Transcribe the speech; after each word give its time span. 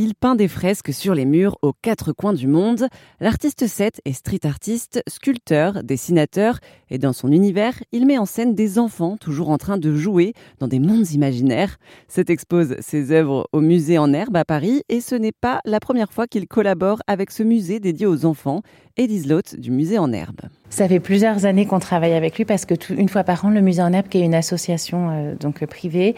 Il 0.00 0.14
peint 0.14 0.36
des 0.36 0.46
fresques 0.46 0.94
sur 0.94 1.12
les 1.12 1.24
murs 1.24 1.58
aux 1.60 1.72
quatre 1.72 2.12
coins 2.12 2.32
du 2.32 2.46
monde. 2.46 2.86
L'artiste 3.18 3.66
7 3.66 4.00
est 4.04 4.12
street 4.12 4.38
artiste, 4.44 5.02
sculpteur, 5.08 5.82
dessinateur 5.82 6.60
et 6.88 6.98
dans 6.98 7.12
son 7.12 7.32
univers, 7.32 7.74
il 7.90 8.06
met 8.06 8.16
en 8.16 8.24
scène 8.24 8.54
des 8.54 8.78
enfants 8.78 9.16
toujours 9.16 9.48
en 9.48 9.58
train 9.58 9.76
de 9.76 9.96
jouer 9.96 10.34
dans 10.60 10.68
des 10.68 10.78
mondes 10.78 11.10
imaginaires. 11.10 11.78
Cet 12.06 12.30
expose 12.30 12.76
ses 12.78 13.10
œuvres 13.10 13.48
au 13.52 13.60
musée 13.60 13.98
en 13.98 14.12
herbe 14.12 14.36
à 14.36 14.44
Paris 14.44 14.82
et 14.88 15.00
ce 15.00 15.16
n'est 15.16 15.32
pas 15.32 15.60
la 15.64 15.80
première 15.80 16.12
fois 16.12 16.28
qu'il 16.28 16.46
collabore 16.46 17.02
avec 17.08 17.32
ce 17.32 17.42
musée 17.42 17.80
dédié 17.80 18.06
aux 18.06 18.24
enfants, 18.24 18.62
Edith 18.98 19.26
Lotte 19.26 19.56
du 19.58 19.72
musée 19.72 19.98
en 19.98 20.12
herbe. 20.12 20.42
Ça 20.70 20.86
fait 20.86 21.00
plusieurs 21.00 21.46
années 21.46 21.64
qu'on 21.64 21.78
travaille 21.78 22.12
avec 22.12 22.36
lui 22.36 22.44
parce 22.44 22.66
que 22.66 22.74
une 22.92 23.08
fois 23.08 23.24
par 23.24 23.44
an, 23.44 23.50
le 23.50 23.62
Musée 23.62 23.82
en 23.82 23.92
Herbe, 23.92 24.08
qui 24.08 24.18
est 24.18 24.24
une 24.24 24.34
association 24.34 25.08
euh, 25.10 25.34
donc 25.34 25.64
privée, 25.64 26.14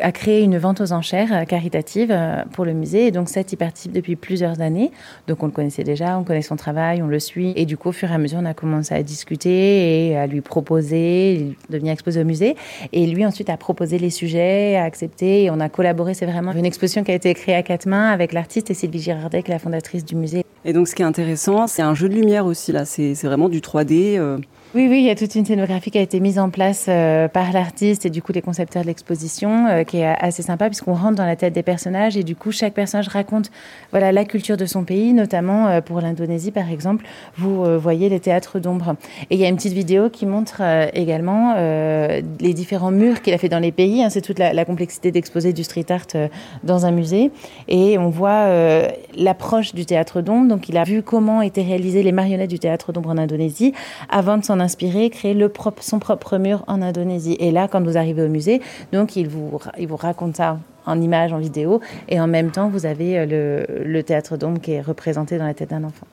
a 0.00 0.10
créé 0.10 0.42
une 0.42 0.58
vente 0.58 0.80
aux 0.80 0.92
enchères 0.92 1.32
euh, 1.32 1.44
caritative 1.44 2.10
euh, 2.10 2.42
pour 2.52 2.64
le 2.64 2.72
musée. 2.72 3.06
Et 3.06 3.10
donc, 3.12 3.28
cette 3.28 3.52
y 3.52 3.56
participe 3.56 3.92
depuis 3.92 4.16
plusieurs 4.16 4.60
années. 4.60 4.90
Donc, 5.28 5.42
on 5.42 5.46
le 5.46 5.52
connaissait 5.52 5.84
déjà, 5.84 6.18
on 6.18 6.24
connaît 6.24 6.42
son 6.42 6.56
travail, 6.56 7.00
on 7.00 7.06
le 7.06 7.20
suit. 7.20 7.52
Et 7.54 7.64
du 7.64 7.76
coup, 7.76 7.90
au 7.90 7.92
fur 7.92 8.10
et 8.10 8.14
à 8.14 8.18
mesure, 8.18 8.38
on 8.42 8.44
a 8.44 8.54
commencé 8.54 8.92
à 8.92 9.02
discuter 9.02 10.08
et 10.08 10.16
à 10.16 10.26
lui 10.26 10.40
proposer 10.40 11.56
de 11.70 11.78
venir 11.78 11.92
exposer 11.92 12.20
au 12.20 12.24
musée. 12.24 12.56
Et 12.92 13.06
lui, 13.06 13.24
ensuite, 13.24 13.50
a 13.50 13.56
proposé 13.56 13.98
les 13.98 14.10
sujets, 14.10 14.76
a 14.76 14.82
accepté. 14.82 15.44
Et 15.44 15.50
on 15.50 15.60
a 15.60 15.68
collaboré. 15.68 16.14
C'est 16.14 16.26
vraiment 16.26 16.52
une 16.52 16.66
exposition 16.66 17.04
qui 17.04 17.12
a 17.12 17.14
été 17.14 17.32
créée 17.34 17.54
à 17.54 17.62
quatre 17.62 17.86
mains 17.86 18.10
avec 18.10 18.32
l'artiste 18.32 18.70
et 18.70 18.74
Sylvie 18.74 19.00
Girardet, 19.00 19.44
qui 19.44 19.52
est 19.52 19.54
la 19.54 19.60
fondatrice 19.60 20.04
du 20.04 20.16
musée. 20.16 20.44
Et 20.64 20.72
donc, 20.72 20.86
ce 20.86 20.94
qui 20.94 21.02
est 21.02 21.04
intéressant, 21.04 21.66
c'est 21.66 21.82
un 21.82 21.94
jeu 21.94 22.08
de 22.08 22.14
lumière 22.14 22.46
aussi. 22.46 22.70
Là, 22.70 22.84
c'est 22.84 23.14
vraiment 23.24 23.48
du 23.48 23.60
3D. 23.60 24.16
Euh. 24.16 24.38
Oui, 24.74 24.86
oui, 24.88 25.00
il 25.00 25.04
y 25.04 25.10
a 25.10 25.14
toute 25.14 25.34
une 25.34 25.44
scénographie 25.44 25.90
qui 25.90 25.98
a 25.98 26.00
été 26.00 26.18
mise 26.18 26.38
en 26.38 26.48
place 26.48 26.86
euh, 26.88 27.28
par 27.28 27.52
l'artiste 27.52 28.06
et 28.06 28.10
du 28.10 28.22
coup 28.22 28.32
les 28.32 28.40
concepteurs 28.40 28.80
de 28.80 28.86
l'exposition, 28.86 29.66
euh, 29.66 29.84
qui 29.84 29.98
est 29.98 30.06
assez 30.06 30.42
sympa 30.42 30.68
puisqu'on 30.70 30.94
rentre 30.94 31.16
dans 31.16 31.26
la 31.26 31.36
tête 31.36 31.52
des 31.52 31.62
personnages 31.62 32.16
et 32.16 32.22
du 32.22 32.34
coup 32.34 32.52
chaque 32.52 32.72
personnage 32.72 33.08
raconte 33.08 33.50
voilà 33.90 34.12
la 34.12 34.24
culture 34.24 34.56
de 34.56 34.64
son 34.64 34.84
pays, 34.84 35.12
notamment 35.12 35.82
pour 35.82 36.00
l'Indonésie 36.00 36.52
par 36.52 36.70
exemple. 36.70 37.04
Vous 37.36 37.78
voyez 37.78 38.08
les 38.08 38.18
théâtres 38.18 38.60
d'ombre 38.60 38.96
et 39.28 39.34
il 39.34 39.38
y 39.38 39.44
a 39.44 39.48
une 39.48 39.56
petite 39.56 39.74
vidéo 39.74 40.08
qui 40.08 40.24
montre 40.24 40.62
également 40.94 41.54
les 41.54 42.54
différents 42.54 42.90
murs 42.90 43.20
qu'il 43.20 43.34
a 43.34 43.38
fait 43.38 43.50
dans 43.50 43.58
les 43.58 43.72
pays. 43.72 44.02
Hein, 44.02 44.08
c'est 44.08 44.22
toute 44.22 44.38
la, 44.38 44.54
la 44.54 44.64
complexité 44.64 45.10
d'exposer 45.10 45.52
du 45.52 45.64
street 45.64 45.86
art 45.90 46.28
dans 46.64 46.86
un 46.86 46.92
musée 46.92 47.30
et 47.68 47.98
on 47.98 48.08
voit 48.08 48.48
l'approche 49.14 49.74
du 49.74 49.84
théâtre 49.84 50.22
d'ombre. 50.22 50.51
Donc 50.52 50.68
il 50.68 50.76
a 50.76 50.84
vu 50.84 51.02
comment 51.02 51.40
étaient 51.40 51.62
réalisées 51.62 52.02
les 52.02 52.12
marionnettes 52.12 52.50
du 52.50 52.58
théâtre 52.58 52.92
d'ombre 52.92 53.08
en 53.08 53.16
Indonésie 53.16 53.72
avant 54.10 54.36
de 54.36 54.44
s'en 54.44 54.60
inspirer, 54.60 55.08
créer 55.08 55.34
son 55.80 55.98
propre 55.98 56.36
mur 56.36 56.62
en 56.66 56.82
Indonésie. 56.82 57.38
Et 57.40 57.50
là, 57.50 57.68
quand 57.68 57.82
vous 57.82 57.96
arrivez 57.96 58.22
au 58.22 58.28
musée, 58.28 58.60
donc 58.92 59.16
il 59.16 59.28
vous, 59.28 59.58
raconte 59.96 60.36
ça 60.36 60.58
en 60.84 61.00
images, 61.00 61.32
en 61.32 61.38
vidéo, 61.38 61.80
et 62.10 62.20
en 62.20 62.26
même 62.26 62.50
temps, 62.50 62.68
vous 62.68 62.84
avez 62.84 63.18
euh, 63.18 63.64
le 63.82 64.02
théâtre 64.02 64.36
d'ombre 64.36 64.60
qui 64.60 64.72
est 64.72 64.82
représenté 64.82 65.38
dans 65.38 65.46
la 65.46 65.54
tête 65.54 65.70
d'un 65.70 65.84
enfant. 65.84 66.06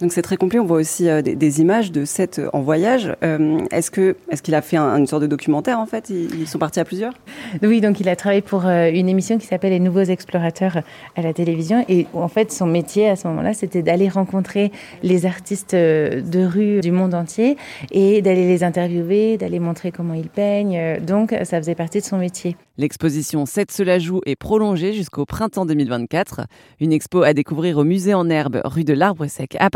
Donc 0.00 0.12
c'est 0.12 0.22
très 0.22 0.36
complet. 0.36 0.58
On 0.58 0.64
voit 0.64 0.78
aussi 0.78 1.08
euh, 1.08 1.22
des, 1.22 1.60
images 1.60 1.90
de 1.90 2.04
Seth 2.04 2.40
en 2.52 2.60
voyage. 2.60 3.12
Euh, 3.24 3.58
est-ce 3.72 3.90
que 3.90 4.16
est-ce 4.30 4.42
qu'il 4.42 4.54
a 4.54 4.62
fait 4.62 4.76
une 4.76 5.06
sorte 5.06 5.22
de 5.22 5.26
documentaire 5.26 5.80
en 5.80 5.86
fait? 5.86 6.10
Ils, 6.10 6.46
sont 6.46 6.58
partis 6.58 6.78
à 6.78 6.84
plusieurs? 6.84 7.14
Oui, 7.62 7.80
donc 7.80 7.98
il 8.00 8.08
a 8.08 8.16
travaillé 8.16 8.42
pour 8.42 8.66
euh, 8.66 8.90
une 8.92 9.08
émission 9.08 9.38
qui 9.38 9.46
s'appelle 9.46 9.72
Les 9.72 9.80
Nouveaux 9.80 10.00
Explorateurs 10.00 10.78
à 11.16 11.22
la 11.22 11.32
télévision. 11.32 11.84
Et 11.88 12.06
en 12.14 12.28
fait, 12.28 12.52
son 12.52 12.66
métier 12.66 13.08
à 13.08 13.16
ce 13.16 13.26
moment-là, 13.28 13.54
c'était 13.54 13.82
d'aller 13.82 14.08
rencontrer 14.08 14.70
les 15.02 15.26
artistes 15.26 15.74
de 15.74 16.44
rue 16.44 16.80
du 16.80 16.92
monde 16.92 17.14
entier 17.14 17.56
et 17.90 18.22
d'aller 18.22 18.46
les 18.46 18.62
interviewer, 18.62 19.36
d'aller 19.36 19.58
montrer 19.58 19.90
comment 19.90 20.14
ils 20.14 20.28
peignent. 20.28 21.00
Donc 21.00 21.34
ça 21.42 21.58
faisait 21.58 21.74
partie 21.74 21.98
de 21.98 22.04
son 22.04 22.18
métier. 22.18 22.56
L'exposition 22.80 23.44
7 23.44 23.72
se 23.72 23.82
la 23.82 23.98
joue 23.98 24.20
est 24.24 24.36
prolongée 24.36 24.92
jusqu'au 24.92 25.26
printemps 25.26 25.66
2024. 25.66 26.42
Une 26.80 26.92
expo 26.92 27.22
à 27.22 27.34
découvrir 27.34 27.76
au 27.78 27.82
musée 27.82 28.14
en 28.14 28.30
herbe 28.30 28.60
rue 28.64 28.84
de 28.84 28.92
l'Arbre 28.92 29.26
Sec 29.26 29.56
à 29.58 29.68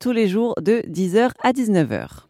Tous 0.00 0.12
les 0.12 0.26
jours 0.26 0.54
de 0.60 0.82
10h 0.88 1.30
à 1.42 1.52
19h. 1.52 2.29